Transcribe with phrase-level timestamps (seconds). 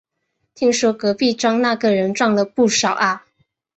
[0.55, 3.23] 听说隔壁庄那个人赚了不少啊